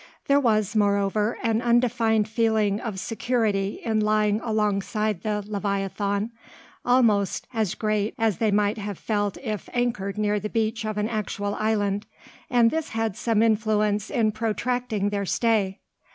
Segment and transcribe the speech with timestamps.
[0.25, 6.31] There was, moreover, an undefined feeling of security in lying alongside the leviathan,
[6.83, 11.07] almost as great as they might have felt if anchored near the beach of an
[11.07, 12.07] actual island,
[12.49, 15.77] and this had some influence in protracting their stay.